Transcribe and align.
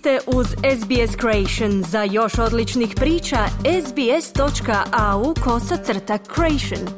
ste 0.00 0.18
uz 0.26 0.46
SBS 0.46 1.16
Creation. 1.20 1.82
Za 1.82 2.02
još 2.02 2.38
odličnih 2.38 2.94
priča, 2.96 3.36
sbs.au 3.86 5.34
kosacrta 5.44 6.18
creation. 6.34 6.88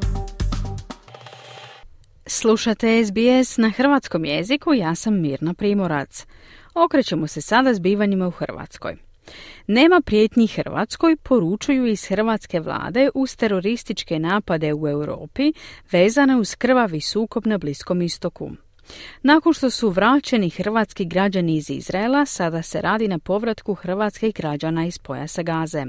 Slušate 2.26 3.04
SBS 3.04 3.56
na 3.56 3.70
hrvatskom 3.70 4.24
jeziku, 4.24 4.74
ja 4.74 4.94
sam 4.94 5.20
Mirna 5.20 5.54
Primorac. 5.54 6.26
Okrećemo 6.74 7.26
se 7.26 7.40
sada 7.40 7.74
zbivanjima 7.74 8.28
u 8.28 8.30
Hrvatskoj. 8.30 8.96
Nema 9.66 10.00
prijetnji 10.00 10.46
Hrvatskoj, 10.46 11.16
poručuju 11.16 11.86
iz 11.86 12.06
hrvatske 12.06 12.60
vlade 12.60 13.10
uz 13.14 13.36
terorističke 13.36 14.18
napade 14.18 14.74
u 14.74 14.88
Europi 14.88 15.52
vezane 15.92 16.36
uz 16.36 16.54
krvavi 16.54 17.00
sukob 17.00 17.46
na 17.46 17.58
Bliskom 17.58 18.02
istoku. 18.02 18.50
Nakon 19.22 19.52
što 19.52 19.70
su 19.70 19.90
vraćeni 19.90 20.50
hrvatski 20.50 21.04
građani 21.04 21.56
iz 21.56 21.70
Izraela, 21.70 22.26
sada 22.26 22.62
se 22.62 22.80
radi 22.80 23.08
na 23.08 23.18
povratku 23.18 23.74
hrvatskih 23.74 24.34
građana 24.34 24.86
iz 24.86 24.98
pojasa 24.98 25.42
Gaze. 25.42 25.84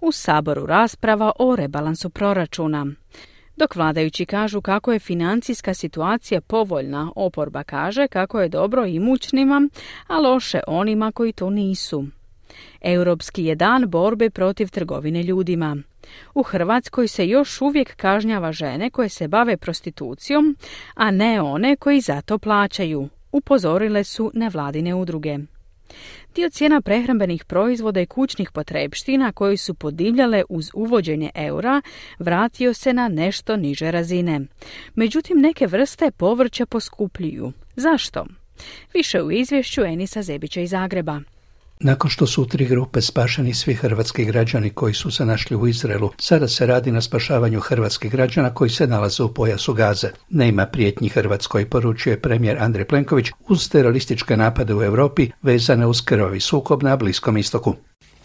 U 0.00 0.12
saboru 0.12 0.66
rasprava 0.66 1.32
o 1.38 1.56
rebalansu 1.56 2.10
proračuna. 2.10 2.86
Dok 3.56 3.76
vladajući 3.76 4.26
kažu 4.26 4.60
kako 4.60 4.92
je 4.92 4.98
financijska 4.98 5.74
situacija 5.74 6.40
povoljna, 6.40 7.12
oporba 7.16 7.62
kaže 7.62 8.08
kako 8.08 8.40
je 8.40 8.48
dobro 8.48 8.86
imućnima, 8.86 9.68
a 10.06 10.18
loše 10.18 10.60
onima 10.66 11.12
koji 11.12 11.32
to 11.32 11.50
nisu. 11.50 12.04
Europski 12.80 13.44
je 13.44 13.54
dan 13.54 13.90
borbe 13.90 14.30
protiv 14.30 14.68
trgovine 14.68 15.22
ljudima. 15.22 15.76
U 16.34 16.42
Hrvatskoj 16.42 17.08
se 17.08 17.28
još 17.28 17.60
uvijek 17.60 17.96
kažnjava 17.96 18.52
žene 18.52 18.90
koje 18.90 19.08
se 19.08 19.28
bave 19.28 19.56
prostitucijom, 19.56 20.56
a 20.94 21.10
ne 21.10 21.42
one 21.42 21.76
koji 21.76 22.00
za 22.00 22.20
to 22.20 22.38
plaćaju, 22.38 23.08
upozorile 23.32 24.04
su 24.04 24.30
nevladine 24.34 24.94
udruge. 24.94 25.38
Dio 26.34 26.50
cijena 26.50 26.80
prehrambenih 26.80 27.44
proizvoda 27.44 28.00
i 28.00 28.06
kućnih 28.06 28.50
potrebština 28.50 29.32
koji 29.32 29.56
su 29.56 29.74
podivljale 29.74 30.42
uz 30.48 30.70
uvođenje 30.74 31.30
eura 31.34 31.82
vratio 32.18 32.74
se 32.74 32.92
na 32.92 33.08
nešto 33.08 33.56
niže 33.56 33.90
razine. 33.90 34.40
Međutim, 34.94 35.40
neke 35.40 35.66
vrste 35.66 36.10
povrća 36.10 36.66
poskupljuju. 36.66 37.52
Zašto? 37.76 38.26
Više 38.94 39.22
u 39.22 39.30
izvješću 39.30 39.82
Enisa 39.82 40.22
Zebića 40.22 40.60
iz 40.60 40.70
Zagreba. 40.70 41.20
Nakon 41.80 42.10
što 42.10 42.26
su 42.26 42.42
u 42.42 42.46
tri 42.46 42.66
grupe 42.66 43.00
spašeni 43.00 43.54
svi 43.54 43.74
hrvatski 43.74 44.24
građani 44.24 44.70
koji 44.70 44.94
su 44.94 45.10
se 45.10 45.24
našli 45.24 45.56
u 45.56 45.66
Izraelu, 45.66 46.10
sada 46.18 46.48
se 46.48 46.66
radi 46.66 46.92
na 46.92 47.00
spašavanju 47.00 47.60
hrvatskih 47.60 48.10
građana 48.10 48.54
koji 48.54 48.70
se 48.70 48.86
nalaze 48.86 49.22
u 49.22 49.34
pojasu 49.34 49.74
Gaze. 49.74 50.08
Nema 50.30 50.66
prijetnji 50.66 51.08
Hrvatskoj, 51.08 51.70
poručuje 51.70 52.20
premijer 52.20 52.58
Andrej 52.58 52.84
Plenković 52.84 53.26
uz 53.48 53.68
terorističke 53.68 54.36
napade 54.36 54.74
u 54.74 54.82
Europi 54.82 55.30
vezane 55.42 55.86
uz 55.86 56.00
krvavi 56.00 56.40
sukob 56.40 56.82
na 56.82 56.96
Bliskom 56.96 57.36
istoku. 57.36 57.74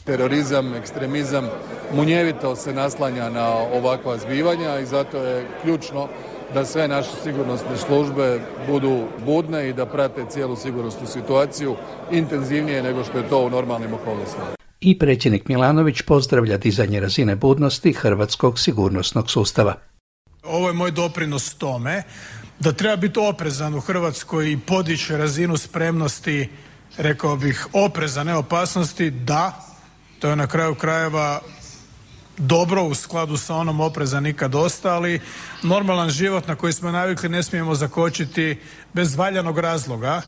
Terorizam, 0.04 0.74
ekstremizam 0.76 1.50
munjevito 1.96 2.56
se 2.56 2.74
naslanja 2.74 3.30
na 3.30 3.50
ovakva 3.50 4.18
zbivanja 4.18 4.80
i 4.80 4.86
zato 4.86 5.18
je 5.18 5.46
ključno 5.62 6.08
da 6.54 6.66
sve 6.66 6.88
naše 6.88 7.10
sigurnosne 7.24 7.78
službe 7.78 8.40
budu 8.68 9.08
budne 9.26 9.70
i 9.70 9.74
da 9.74 9.86
prate 9.86 10.26
cijelu 10.30 10.56
sigurnosnu 10.56 11.08
situaciju 11.08 11.76
intenzivnije 12.12 12.84
nego 12.84 13.04
što 13.04 13.18
je 13.18 13.30
to 13.30 13.40
u 13.40 13.50
normalnim 13.50 13.94
okolnostima. 13.94 14.46
I 14.82 15.00
predsjednik 15.00 15.48
Milanović 15.48 16.02
pozdravlja 16.02 16.58
dizanje 16.58 17.00
razine 17.00 17.36
budnosti 17.36 17.94
hrvatskog 17.94 18.60
sigurnosnog 18.60 19.32
sustava. 19.32 19.76
Ovo 20.44 20.68
je 20.68 20.74
moj 20.74 20.92
doprinos 20.92 21.56
tome 21.56 22.04
da 22.60 22.72
treba 22.72 22.96
biti 22.96 23.20
oprezan 23.20 23.76
u 23.76 23.80
Hrvatskoj 23.80 24.52
i 24.52 24.58
podići 24.58 25.18
razinu 25.18 25.58
spremnosti, 25.58 26.50
rekao 26.98 27.36
bih, 27.36 27.68
opreza, 27.74 28.24
ne 28.24 28.36
opasnosti, 28.36 29.10
da, 29.10 29.66
to 30.20 30.30
je 30.30 30.36
na 30.36 30.48
kraju 30.48 30.76
krajeva 30.76 31.42
dobro 32.38 32.84
u 32.84 32.94
skladu 32.94 33.38
sa 33.38 33.56
onom 33.56 33.80
opreza 33.80 34.20
nikad 34.20 34.56
ostali. 34.56 35.20
Normalan 35.64 36.10
život 36.10 36.48
na 36.48 36.56
koji 36.56 36.74
smo 36.74 36.92
navikli 36.92 37.30
ne 37.30 37.44
smijemo 37.44 37.76
zakočiti 37.76 38.58
bez 38.94 39.16
valjanog 39.16 39.60
razloga. 39.60 40.22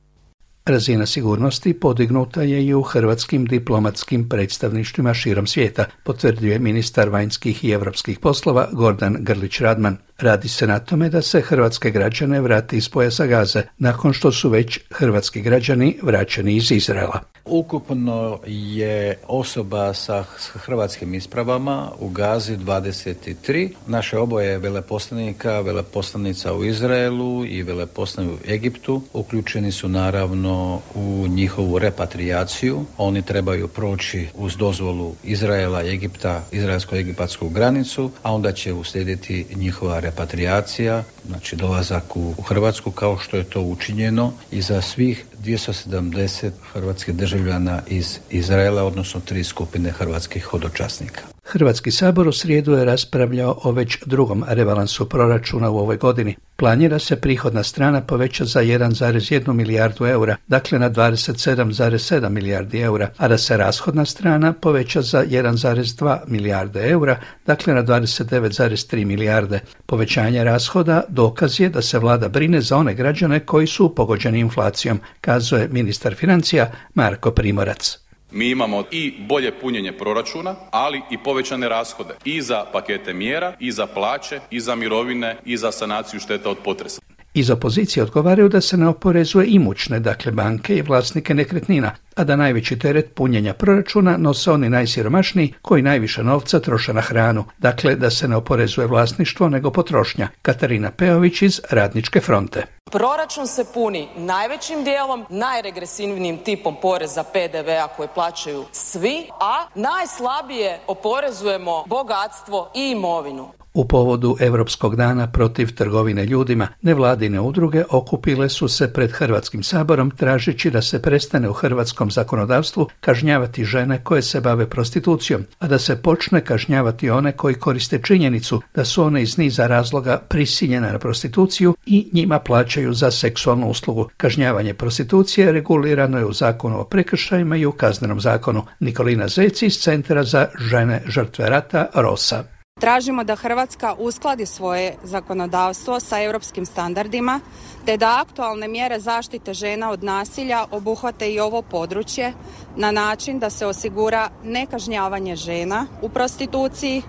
Razina 0.66 1.06
sigurnosti 1.06 1.80
podignuta 1.80 2.42
je 2.42 2.66
i 2.66 2.74
u 2.74 2.82
hrvatskim 2.82 3.46
diplomatskim 3.46 4.30
predstavništvima 4.30 5.14
širom 5.14 5.48
svijeta, 5.48 5.86
potvrdio 6.04 6.60
ministar 6.60 7.10
vanjskih 7.10 7.64
i 7.64 7.72
europskih 7.72 8.20
poslova 8.20 8.70
Gordan 8.72 9.18
Grlić 9.20 9.60
Radman. 9.60 9.98
Radi 10.20 10.48
se 10.50 10.68
na 10.68 10.80
tome 10.80 11.10
da 11.10 11.22
se 11.22 11.42
hrvatske 11.42 11.92
građane 11.92 12.42
vrati 12.42 12.78
iz 12.78 12.90
pojasa 12.90 13.26
Gaze, 13.26 13.64
nakon 13.78 14.14
što 14.14 14.32
su 14.32 14.50
već 14.50 14.80
hrvatski 14.92 15.42
građani 15.42 16.00
vraćeni 16.04 16.56
iz 16.56 16.72
Izraela. 16.72 17.20
Ukupno 17.46 18.40
je 18.46 19.18
osoba 19.28 19.94
sa 19.94 20.24
hrvatskim 20.54 21.14
ispravama 21.14 21.92
u 22.00 22.10
Gazi 22.10 22.58
23. 22.58 23.70
Naše 23.88 24.18
oboje 24.18 24.58
veleposlanika, 24.58 25.60
veleposlanica 25.60 26.54
u 26.54 26.66
Izraelu 26.66 27.46
i 27.46 27.64
veleposlanik 27.64 28.32
u 28.32 28.52
Egiptu 28.52 29.02
uključeni 29.14 29.72
su 29.72 29.90
naravno 29.90 30.82
u 30.96 31.28
njihovu 31.28 31.80
repatrijaciju. 31.80 32.86
Oni 32.98 33.22
trebaju 33.22 33.68
proći 33.68 34.28
uz 34.36 34.58
dozvolu 34.58 35.16
Izraela 35.24 35.84
i 35.84 35.94
Egipta, 35.94 36.44
izraelsko-egipatsku 36.52 37.50
granicu, 37.50 38.12
a 38.24 38.34
onda 38.34 38.52
će 38.52 38.74
uslijediti 38.74 39.46
njihova 39.56 40.00
repatriacija, 40.06 41.04
znači 41.28 41.56
dolazak 41.56 42.16
u 42.16 42.42
Hrvatsku 42.42 42.92
kao 42.92 43.18
što 43.18 43.38
je 43.38 43.44
to 43.44 43.62
učinjeno 43.62 44.34
i 44.52 44.62
za 44.62 44.82
svih 44.82 45.26
270 45.44 46.52
hrvatskih 46.74 47.16
državljana 47.16 47.82
iz 47.88 48.20
Izraela, 48.30 48.84
odnosno 48.84 49.22
tri 49.22 49.44
skupine 49.44 49.92
hrvatskih 49.92 50.44
hodočasnika. 50.44 51.35
Hrvatski 51.48 51.92
sabor 51.92 52.28
u 52.28 52.32
srijedu 52.32 52.74
je 52.74 52.86
raspravljao 52.86 53.60
o 53.64 53.72
već 53.72 53.98
drugom 54.06 54.44
rebalansu 54.48 55.10
proračuna 55.10 55.70
u 55.70 55.78
ovoj 55.78 55.98
godini. 55.98 56.36
Planira 56.56 57.00
se 57.00 57.16
prihodna 57.16 57.64
strana 57.64 58.02
poveća 58.02 58.46
za 58.46 58.62
1,1 58.62 59.54
milijardu 59.54 60.06
eura, 60.06 60.36
dakle 60.48 60.80
na 60.80 60.90
27,7 60.90 62.30
milijardi 62.30 62.80
eura, 62.80 63.10
a 63.18 63.28
da 63.28 63.38
se 63.38 63.58
rashodna 63.58 64.06
strana 64.06 64.54
poveća 64.54 65.02
za 65.02 65.26
1,2 65.26 66.20
milijarde 66.28 66.90
eura, 66.90 67.20
dakle 67.46 67.74
na 67.74 67.84
29,3 67.84 69.06
milijarde. 69.06 69.60
Povećanje 69.86 70.44
rashoda 70.44 71.04
dokaz 71.10 71.60
je 71.60 71.70
da 71.70 71.82
se 71.82 72.00
vlada 72.00 72.28
brine 72.28 72.62
za 72.62 72.78
one 72.78 72.94
građane 72.94 73.40
koji 73.40 73.68
su 73.68 73.96
pogođeni 73.96 74.40
inflacijom, 74.40 75.00
kazuje 75.22 75.68
ministar 75.72 76.16
financija 76.16 76.72
Marko 76.94 77.32
Primorac. 77.32 78.05
Mi 78.36 78.50
imamo 78.50 78.84
i 78.92 79.14
bolje 79.20 79.52
punjenje 79.60 79.92
proračuna, 79.92 80.56
ali 80.72 81.02
i 81.12 81.18
povećane 81.18 81.70
rashode 81.70 82.16
i 82.26 82.42
za 82.42 82.66
pakete 82.74 83.14
mjera, 83.14 83.54
i 83.60 83.72
za 83.72 83.88
plaće, 83.88 84.40
i 84.52 84.60
za 84.60 84.76
mirovine, 84.76 85.38
i 85.46 85.58
za 85.58 85.72
sanaciju 85.72 86.20
šteta 86.20 86.50
od 86.50 86.58
potresa. 86.64 87.02
Iz 87.36 87.50
opozicije 87.50 88.04
odgovaraju 88.04 88.50
da 88.50 88.62
se 88.62 88.78
ne 88.78 88.88
oporezuje 88.88 89.48
imućne, 89.48 90.00
dakle 90.00 90.32
banke 90.32 90.76
i 90.76 90.82
vlasnike 90.82 91.34
nekretnina, 91.34 91.92
a 92.16 92.24
da 92.24 92.36
najveći 92.36 92.80
teret 92.80 93.14
punjenja 93.16 93.54
proračuna 93.54 94.18
nose 94.18 94.52
oni 94.52 94.70
najsiromašniji 94.70 95.54
koji 95.62 95.82
najviše 95.82 96.24
novca 96.24 96.60
troše 96.60 96.94
na 96.94 97.02
hranu, 97.02 97.44
dakle 97.58 97.96
da 97.96 98.10
se 98.10 98.28
ne 98.28 98.36
oporezuje 98.36 98.88
vlasništvo 98.88 99.50
nego 99.50 99.72
potrošnja. 99.72 100.28
Katarina 100.42 100.92
Peović 100.92 101.42
iz 101.42 101.62
Radničke 101.70 102.20
fronte. 102.20 102.66
Proračun 102.92 103.48
se 103.48 103.66
puni 103.74 104.08
najvećim 104.18 104.84
dijelom, 104.84 105.26
najregresivnijim 105.30 106.38
tipom 106.38 106.76
poreza 106.82 107.24
PDV-a 107.24 107.88
koje 107.88 108.08
plaćaju 108.14 108.64
svi, 108.72 109.28
a 109.40 109.66
najslabije 109.76 110.80
oporezujemo 110.88 111.84
bogatstvo 111.88 112.72
i 112.76 112.92
imovinu. 112.92 113.65
U 113.76 113.86
povodu 113.86 114.36
Europskog 114.40 114.96
dana 114.96 115.32
protiv 115.32 115.76
trgovine 115.76 116.26
ljudima, 116.26 116.68
nevladine 116.82 117.40
udruge 117.40 117.84
okupile 117.90 118.50
su 118.50 118.68
se 118.68 118.94
pred 118.94 119.12
Hrvatskim 119.12 119.64
saborom 119.64 120.12
tražeći 120.12 120.72
da 120.72 120.82
se 120.82 121.02
prestane 121.02 121.50
u 121.50 121.54
hrvatskom 121.54 122.12
zakonodavstvu 122.12 122.88
kažnjavati 123.00 123.66
žene 123.66 124.04
koje 124.04 124.22
se 124.22 124.42
bave 124.42 124.70
prostitucijom, 124.70 125.46
a 125.60 125.68
da 125.68 125.80
se 125.80 126.02
počne 126.02 126.42
kažnjavati 126.42 127.10
one 127.10 127.32
koji 127.32 127.56
koriste 127.56 128.00
činjenicu 128.04 128.62
da 128.76 128.86
su 128.86 129.04
one 129.04 129.22
iz 129.22 129.38
niza 129.38 129.68
razloga 129.68 130.18
prisiljene 130.30 130.92
na 130.92 131.00
prostituciju 131.00 131.76
i 131.86 132.10
njima 132.14 132.40
plaćaju 132.40 132.94
za 132.94 133.12
seksualnu 133.12 133.70
uslugu. 133.70 134.10
Kažnjavanje 134.18 134.74
prostitucije 134.74 135.52
regulirano 135.52 136.18
je 136.18 136.26
u 136.26 136.34
zakonu 136.34 136.80
o 136.80 136.84
prekršajima 136.84 137.58
i 137.58 137.66
u 137.66 137.72
kaznenom 137.72 138.20
zakonu. 138.20 138.64
Nikolina 138.80 139.28
Zeci 139.28 139.66
iz 139.66 139.80
Centra 139.80 140.24
za 140.24 140.48
žene 140.60 141.02
žrtve 141.08 141.50
rata 141.50 141.88
Rosa. 141.94 142.55
Tražimo 142.80 143.24
da 143.24 143.36
Hrvatska 143.36 143.96
uskladi 144.00 144.46
svoje 144.46 144.96
zakonodavstvo 145.04 146.00
sa 146.00 146.22
europskim 146.22 146.66
standardima 146.66 147.40
te 147.86 147.98
da 147.98 148.22
aktualne 148.22 148.68
mjere 148.68 149.00
zaštite 149.00 149.54
žena 149.54 149.92
od 149.92 150.04
nasilja 150.04 150.66
obuhvate 150.72 151.32
i 151.34 151.40
ovo 151.40 151.62
područje 151.62 152.34
na 152.76 152.92
način 152.92 153.40
da 153.40 153.50
se 153.50 153.66
osigura 153.66 154.30
nekažnjavanje 154.44 155.36
žena 155.36 155.86
u 156.02 156.10
prostituciji, 156.10 157.02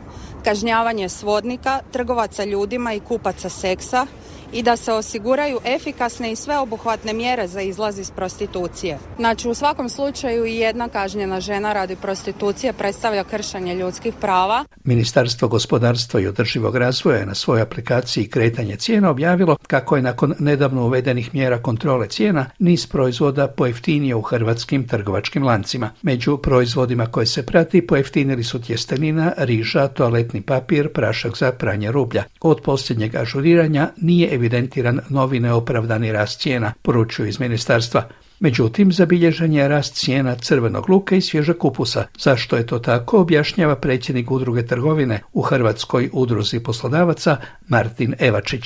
kažnjavanje 0.44 1.08
svodnika, 1.08 1.80
trgovaca 1.92 2.44
ljudima 2.44 2.92
i 2.92 3.00
kupaca 3.00 3.48
seksa 3.48 4.06
i 4.52 4.62
da 4.62 4.76
se 4.76 4.92
osiguraju 4.92 5.58
efikasne 5.64 6.32
i 6.32 6.36
sveobuhvatne 6.36 7.12
mjere 7.12 7.48
za 7.48 7.60
izlaz 7.60 7.98
iz 7.98 8.10
prostitucije. 8.10 8.98
Znači 9.16 9.48
u 9.48 9.54
svakom 9.54 9.88
slučaju 9.88 10.46
i 10.46 10.56
jedna 10.56 10.88
kažnjena 10.88 11.40
žena 11.40 11.72
radi 11.72 11.96
prostitucije 11.96 12.72
predstavlja 12.72 13.24
kršenje 13.24 13.74
ljudskih 13.74 14.14
prava. 14.20 14.64
Ministarstvo 14.84 15.48
gospodarstva 15.48 16.20
i 16.20 16.26
održivog 16.26 16.76
razvoja 16.76 17.18
je 17.18 17.26
na 17.26 17.34
svojoj 17.34 17.62
aplikaciji 17.62 18.28
kretanje 18.28 18.76
cijena 18.76 19.10
objavilo 19.10 19.56
kako 19.66 19.96
je 19.96 20.02
nakon 20.02 20.34
nedavno 20.38 20.86
uvedenih 20.86 21.34
mjera 21.34 21.62
kontrole 21.62 22.08
cijena 22.08 22.46
niz 22.58 22.86
proizvoda 22.86 23.48
pojeftinije 23.48 24.14
u 24.14 24.22
hrvatskim 24.22 24.88
trgovačkim 24.88 25.42
lancima. 25.44 25.90
Među 26.02 26.36
proizvodima 26.36 27.06
koje 27.06 27.26
se 27.26 27.46
prati 27.46 27.86
pojeftinili 27.86 28.44
su 28.44 28.62
tjestenina, 28.62 29.32
riža, 29.36 29.88
toaletni 29.88 30.40
papir, 30.42 30.92
prašak 30.92 31.36
za 31.36 31.52
pranje 31.52 31.92
rublja. 31.92 32.24
Od 32.40 32.60
posljednjeg 32.60 33.14
ažuriranja 33.16 33.88
nije 33.96 34.35
evidentiran 34.36 35.00
novi 35.10 35.40
neopravdani 35.40 36.12
rast 36.12 36.40
cijena, 36.40 36.72
poručuju 36.82 37.28
iz 37.28 37.40
ministarstva. 37.40 38.08
Međutim, 38.40 38.92
zabilježen 38.92 39.52
je 39.52 39.68
rast 39.68 39.94
cijena 39.94 40.34
crvenog 40.34 40.90
luka 40.90 41.16
i 41.16 41.20
svježeg 41.20 41.58
kupusa. 41.58 42.04
Zašto 42.18 42.56
je 42.56 42.66
to 42.66 42.78
tako, 42.78 43.20
objašnjava 43.20 43.76
predsjednik 43.76 44.30
udruge 44.30 44.66
trgovine 44.66 45.20
u 45.32 45.42
Hrvatskoj 45.42 46.10
udruzi 46.12 46.62
poslodavaca 46.62 47.36
Martin 47.68 48.14
Evačić. 48.18 48.62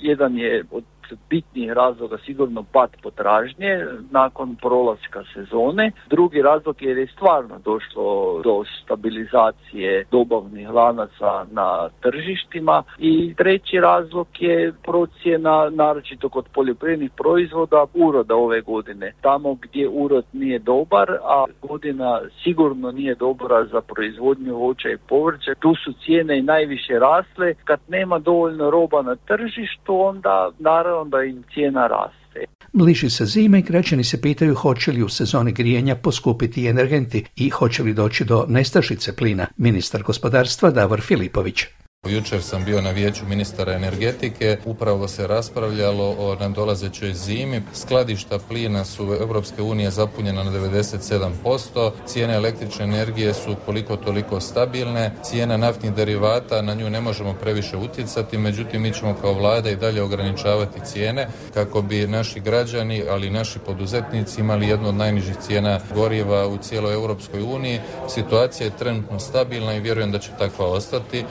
Jedan 0.00 0.38
je 0.38 0.64
od 0.70 0.84
bitnijih 1.30 1.72
razloga 1.72 2.18
sigurno 2.26 2.64
pad 2.72 2.90
potražnje 3.02 3.86
nakon 4.10 4.56
prolaska 4.56 5.22
sezone. 5.34 5.92
Drugi 6.10 6.42
razlog 6.42 6.82
je 6.82 6.94
jer 6.94 6.98
je 6.98 7.12
stvarno 7.16 7.58
došlo 7.64 8.40
do 8.44 8.64
stabilizacije 8.84 10.04
dobavnih 10.10 10.70
lanaca 10.70 11.46
na 11.50 11.88
tržištima 12.00 12.82
i 12.98 13.34
treći 13.36 13.80
razlog 13.80 14.26
je 14.38 14.72
procjena 14.82 15.70
naročito 15.70 16.28
kod 16.28 16.44
poljoprivrednih 16.54 17.10
proizvoda 17.16 17.84
uroda 17.94 18.34
ove 18.34 18.60
godine. 18.60 19.12
Tamo 19.20 19.54
gdje 19.54 19.88
urod 19.88 20.24
nije 20.32 20.58
dobar, 20.58 21.10
a 21.10 21.44
godina 21.62 22.20
sigurno 22.44 22.92
nije 22.92 23.14
dobra 23.14 23.64
za 23.64 23.80
proizvodnju 23.80 24.56
voća 24.56 24.88
i 24.88 24.98
povrća, 25.08 25.54
tu 25.54 25.74
su 25.74 25.92
cijene 26.04 26.38
i 26.38 26.42
najviše 26.42 26.98
rasle. 26.98 27.54
Kad 27.64 27.80
nema 27.88 28.18
dovoljno 28.18 28.70
roba 28.70 29.02
na 29.02 29.16
tržištu, 29.16 30.00
onda 30.00 30.50
naravno 30.58 30.93
onda 31.00 31.22
im 31.22 31.42
cijena 31.54 31.86
raste. 31.86 32.44
Bliži 32.72 33.10
se 33.10 33.24
zime 33.24 33.58
i 33.58 33.62
građani 33.62 34.04
se 34.04 34.20
pitaju 34.20 34.54
hoće 34.54 34.92
li 34.92 35.02
u 35.02 35.08
sezoni 35.08 35.52
grijenja 35.52 35.96
poskupiti 35.96 36.66
energenti 36.66 37.24
i 37.36 37.50
hoće 37.50 37.82
li 37.82 37.94
doći 37.94 38.24
do 38.24 38.44
nestašice 38.48 39.16
plina. 39.16 39.46
Ministar 39.56 40.02
gospodarstva 40.02 40.70
Davor 40.70 41.00
Filipović. 41.00 41.64
Jučer 42.06 42.42
sam 42.42 42.64
bio 42.64 42.80
na 42.80 42.90
vijeću 42.90 43.26
ministara 43.26 43.72
energetike, 43.72 44.58
upravo 44.64 45.08
se 45.08 45.26
raspravljalo 45.26 46.16
o 46.18 46.36
nadolazećoj 46.40 47.14
zimi. 47.14 47.62
Skladišta 47.74 48.38
plina 48.48 48.84
su 48.84 49.02
Europske 49.02 49.62
unije 49.62 49.90
zapunjena 49.90 50.42
na 50.42 50.50
97%, 50.50 51.90
cijene 52.06 52.34
električne 52.34 52.84
energije 52.84 53.34
su 53.34 53.56
koliko 53.66 53.96
toliko 53.96 54.40
stabilne, 54.40 55.12
cijena 55.22 55.56
naftnih 55.56 55.94
derivata, 55.94 56.62
na 56.62 56.74
nju 56.74 56.90
ne 56.90 57.00
možemo 57.00 57.32
previše 57.32 57.76
utjecati, 57.76 58.38
međutim 58.38 58.82
mi 58.82 58.92
ćemo 58.92 59.14
kao 59.20 59.32
vlada 59.32 59.70
i 59.70 59.76
dalje 59.76 60.02
ograničavati 60.02 60.80
cijene 60.84 61.28
kako 61.54 61.82
bi 61.82 62.06
naši 62.06 62.40
građani, 62.40 63.04
ali 63.10 63.26
i 63.26 63.30
naši 63.30 63.58
poduzetnici 63.58 64.40
imali 64.40 64.68
jednu 64.68 64.88
od 64.88 64.94
najnižih 64.94 65.36
cijena 65.36 65.80
goriva 65.94 66.46
u 66.48 66.58
cijeloj 66.58 66.94
Europskoj 66.94 67.42
uniji. 67.42 67.80
Situacija 68.08 68.64
je 68.64 68.76
trenutno 68.78 69.18
stabilna 69.18 69.74
i 69.74 69.80
vjerujem 69.80 70.12
da 70.12 70.18
će 70.18 70.30
takva 70.38 70.66
ostati. 70.66 71.24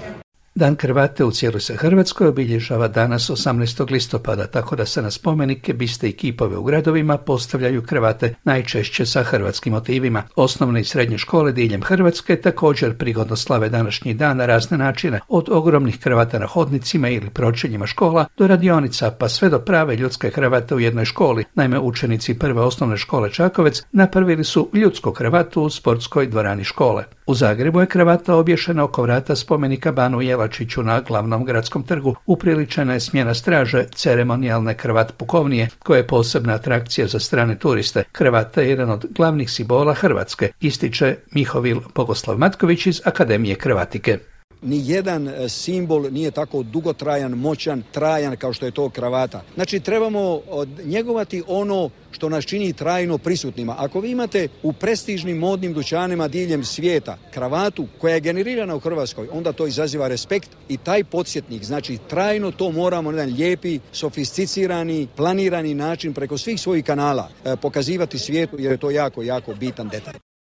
Dan 0.56 0.76
Hrvate 0.82 1.24
u 1.24 1.32
cijeloj 1.32 1.62
se 1.62 1.76
Hrvatskoj 1.76 2.28
obilježava 2.28 2.88
danas 2.88 3.30
18. 3.30 3.92
listopada, 3.92 4.48
tako 4.48 4.76
da 4.76 4.86
se 4.86 5.02
na 5.02 5.12
spomenike, 5.12 5.74
biste 5.74 6.10
i 6.10 6.12
kipove 6.12 6.58
u 6.58 6.64
gradovima 6.64 7.18
postavljaju 7.18 7.82
Hrvate 7.82 8.36
najčešće 8.44 9.06
sa 9.06 9.24
hrvatskim 9.24 9.74
motivima. 9.74 10.24
Osnovne 10.36 10.82
i 10.82 10.84
srednje 10.84 11.18
škole 11.18 11.52
diljem 11.52 11.82
Hrvatske 11.82 12.36
također 12.36 12.98
prigodno 12.98 13.36
slave 13.36 13.70
današnji 13.70 14.14
dan 14.14 14.38
na 14.38 14.46
razne 14.46 14.78
načine, 14.78 15.20
od 15.28 15.50
ogromnih 15.50 16.00
Hrvata 16.04 16.40
na 16.40 16.48
hodnicima 16.48 17.10
ili 17.10 17.30
pročeljima 17.30 17.88
škola 17.88 18.26
do 18.38 18.48
radionica, 18.48 19.12
pa 19.12 19.30
sve 19.30 19.50
do 19.50 19.60
prave 19.60 19.96
ljudske 19.96 20.30
Hrvate 20.30 20.76
u 20.76 20.80
jednoj 20.80 21.06
školi. 21.06 21.46
Naime, 21.56 21.80
učenici 21.80 22.40
prve 22.40 22.62
osnovne 22.62 22.98
škole 22.98 23.32
Čakovec 23.32 23.84
napravili 23.92 24.44
su 24.44 24.70
ljudsku 24.74 25.12
Hrvatu 25.12 25.62
u 25.62 25.70
sportskoj 25.70 26.28
dvorani 26.28 26.64
škole. 26.64 27.04
U 27.28 27.36
Zagrebu 27.36 27.80
je 27.80 27.88
Hrvata 27.92 28.36
obješena 28.36 28.84
oko 28.84 29.02
vrata 29.02 29.36
spomenika 29.36 29.92
Banu 29.92 30.22
Jelačiću 30.44 30.84
na 30.84 31.02
glavnom 31.02 31.46
gradskom 31.46 31.84
trgu. 31.84 32.16
Upriličena 32.26 32.94
je 32.94 33.00
smjena 33.00 33.34
straže 33.34 33.86
ceremonijalne 33.96 34.74
Hrvat 34.74 35.14
pukovnije, 35.18 35.70
koja 35.80 35.98
je 35.98 36.08
posebna 36.08 36.54
atrakcija 36.54 37.08
za 37.08 37.20
strane 37.20 37.60
turiste. 37.60 38.04
Hrvata 38.14 38.62
je 38.62 38.70
jedan 38.70 38.90
od 38.90 39.06
glavnih 39.16 39.52
simbola 39.52 39.94
Hrvatske, 39.94 40.52
ističe 40.62 41.16
Mihovil 41.32 41.80
Bogoslav 41.96 42.38
Matković 42.38 42.88
iz 42.88 43.02
Akademije 43.06 43.56
Hrvatike 43.62 44.20
ni 44.64 44.90
jedan 44.90 45.28
e, 45.28 45.50
simbol 45.50 46.08
nije 46.12 46.32
tako 46.32 46.64
dugotrajan, 46.64 47.32
moćan, 47.32 47.84
trajan 47.92 48.36
kao 48.36 48.54
što 48.54 48.66
je 48.66 48.72
to 48.72 48.90
kravata. 48.90 49.42
Znači 49.56 49.80
trebamo 49.80 50.42
njegovati 50.86 51.44
ono 51.48 51.90
što 52.12 52.30
nas 52.30 52.46
čini 52.46 52.74
trajno 52.74 53.18
prisutnima. 53.18 53.76
Ako 53.78 54.00
vi 54.00 54.12
imate 54.12 54.48
u 54.64 54.74
prestižnim 54.74 55.38
modnim 55.38 55.74
dućanima 55.74 56.28
diljem 56.28 56.64
svijeta 56.64 57.18
kravatu 57.34 57.88
koja 58.02 58.14
je 58.14 58.20
generirana 58.20 58.76
u 58.76 58.80
Hrvatskoj, 58.80 59.28
onda 59.32 59.52
to 59.54 59.68
izaziva 59.68 60.08
respekt 60.08 60.50
i 60.70 60.78
taj 60.78 61.04
podsjetnik, 61.04 61.64
znači 61.64 61.98
trajno 62.10 62.52
to 62.52 62.72
moramo 62.72 63.12
na 63.12 63.18
jedan 63.18 63.36
lijepi, 63.36 63.80
sofisticirani, 63.92 65.08
planirani 65.16 65.74
način 65.74 66.14
preko 66.14 66.38
svih 66.38 66.62
svojih 66.62 66.86
kanala 66.86 67.30
e, 67.46 67.56
pokazivati 67.56 68.20
svijetu 68.20 68.56
jer 68.60 68.72
je 68.72 68.78
to 68.78 68.92
jako, 68.92 69.22
jako 69.22 69.54
bitan 69.54 69.90
detalj. 69.90 70.33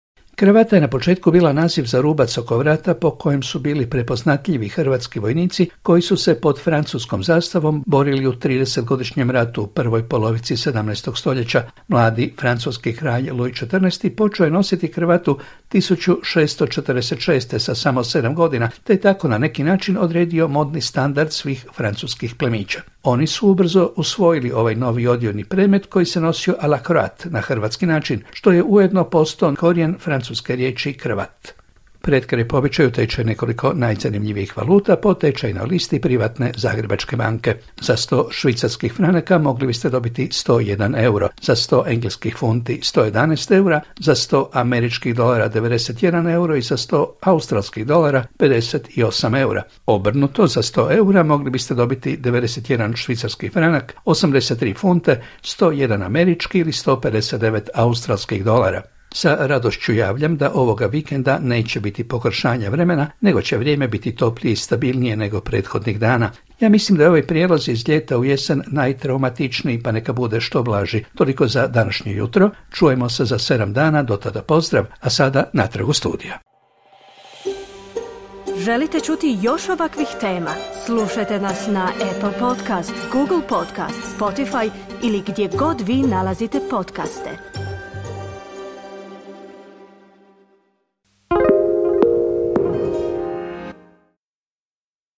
Kravata 0.41 0.75
je 0.75 0.81
na 0.81 0.87
početku 0.87 1.31
bila 1.31 1.53
naziv 1.53 1.85
za 1.85 2.01
rubac 2.01 2.37
oko 2.37 2.57
vrata 2.57 2.93
po 2.93 3.11
kojem 3.11 3.43
su 3.43 3.59
bili 3.59 3.89
prepoznatljivi 3.89 4.69
hrvatski 4.69 5.19
vojnici 5.19 5.69
koji 5.83 6.01
su 6.01 6.17
se 6.17 6.41
pod 6.41 6.59
francuskom 6.61 7.23
zastavom 7.23 7.83
borili 7.87 8.27
u 8.27 8.33
30-godišnjem 8.33 9.31
ratu 9.31 9.63
u 9.63 9.67
prvoj 9.67 10.09
polovici 10.09 10.55
17. 10.55 11.17
stoljeća. 11.17 11.63
Mladi 11.87 12.33
francuski 12.39 12.93
kralj 12.93 13.31
Louis 13.31 13.53
XIV. 13.53 14.15
počeo 14.15 14.43
je 14.43 14.51
nositi 14.51 14.91
kravatu 14.91 15.37
1646. 15.71 17.59
sa 17.59 17.75
samo 17.75 18.03
7 18.03 18.35
godina, 18.35 18.69
te 18.83 18.93
je 18.93 19.01
tako 19.01 19.27
na 19.27 19.37
neki 19.37 19.63
način 19.63 19.97
odredio 19.97 20.47
modni 20.47 20.81
standard 20.81 21.31
svih 21.31 21.65
francuskih 21.75 22.35
plemića. 22.35 22.81
Oni 23.03 23.27
su 23.27 23.49
ubrzo 23.49 23.91
usvojili 23.95 24.51
ovaj 24.51 24.75
novi 24.75 25.07
odjevni 25.07 25.43
predmet 25.43 25.85
koji 25.85 26.05
se 26.05 26.21
nosio 26.21 26.55
a 26.59 26.67
la 26.67 26.79
croate 26.87 27.29
na 27.29 27.41
hrvatski 27.41 27.85
način, 27.85 28.23
što 28.33 28.51
je 28.51 28.63
ujedno 28.63 29.03
postao 29.03 29.55
korijen 29.55 29.95
francuske 30.31 30.55
riječi 30.55 30.93
krvat. 30.93 31.53
Pred 32.01 32.25
kraj 32.25 32.47
povećaju 32.47 32.91
tečaj 32.91 33.25
nekoliko 33.25 33.73
najzanimljivijih 33.73 34.57
valuta 34.57 34.95
po 34.95 35.13
tečajnoj 35.13 35.65
listi 35.65 36.01
privatne 36.01 36.51
Zagrebačke 36.57 37.15
banke. 37.15 37.55
Za 37.81 37.95
100 37.95 38.27
švicarskih 38.31 38.93
franaka 38.93 39.37
mogli 39.37 39.67
biste 39.67 39.89
dobiti 39.89 40.27
101 40.27 41.03
euro, 41.03 41.29
za 41.41 41.55
100 41.55 41.83
engleskih 41.87 42.35
funti 42.37 42.79
111 42.83 43.55
eura, 43.55 43.81
za 43.99 44.15
100 44.15 44.45
američkih 44.53 45.15
dolara 45.15 45.49
91 45.49 46.33
euro 46.33 46.55
i 46.55 46.61
za 46.61 46.77
100 46.77 47.05
australskih 47.21 47.85
dolara 47.85 48.25
58 48.39 49.41
eura. 49.41 49.63
Obrnuto, 49.85 50.47
za 50.47 50.61
100 50.61 50.97
eura 50.97 51.23
mogli 51.23 51.49
biste 51.49 51.75
dobiti 51.75 52.17
91 52.17 52.95
švicarski 52.95 53.49
franak, 53.49 53.95
83 54.05 54.77
funte, 54.77 55.21
101 55.41 56.05
američki 56.05 56.59
ili 56.59 56.71
159 56.71 57.67
australskih 57.73 58.43
dolara. 58.43 58.81
Sa 59.13 59.37
radošću 59.39 59.93
javljam 59.93 60.37
da 60.37 60.51
ovoga 60.53 60.85
vikenda 60.85 61.39
neće 61.39 61.79
biti 61.79 62.03
pogoršanja 62.03 62.69
vremena, 62.69 63.07
nego 63.21 63.41
će 63.41 63.57
vrijeme 63.57 63.87
biti 63.87 64.15
toplije 64.15 64.53
i 64.53 64.55
stabilnije 64.55 65.15
nego 65.15 65.41
prethodnih 65.41 65.99
dana. 65.99 66.31
Ja 66.59 66.69
mislim 66.69 66.97
da 66.97 67.03
je 67.03 67.09
ovaj 67.09 67.27
prijelaz 67.27 67.69
iz 67.69 67.89
ljeta 67.89 68.17
u 68.17 68.25
jesen 68.25 68.61
najtraumatičniji, 68.67 69.83
pa 69.83 69.91
neka 69.91 70.13
bude 70.13 70.41
što 70.41 70.63
blaži. 70.63 71.03
Toliko 71.15 71.47
za 71.47 71.67
današnje 71.67 72.13
jutro. 72.13 72.49
Čujemo 72.71 73.09
se 73.09 73.25
za 73.25 73.39
sedam 73.39 73.73
dana, 73.73 74.03
do 74.03 74.17
tada 74.17 74.41
pozdrav, 74.41 74.85
a 74.99 75.09
sada 75.09 75.43
natrag 75.53 75.89
u 75.89 75.93
studija. 75.93 76.39
Želite 78.57 78.99
čuti 78.99 79.37
još 79.41 79.69
ovakvih 79.69 80.07
tema? 80.19 80.51
Slušajte 80.85 81.39
nas 81.39 81.67
na 81.67 81.89
Apple 82.11 82.39
Podcast, 82.39 82.93
Google 83.11 83.47
Podcast, 83.49 84.19
Spotify 84.19 84.69
ili 85.03 85.23
gdje 85.27 85.49
god 85.57 85.81
vi 85.81 85.95
nalazite 85.95 86.59
podcaste. 86.69 87.50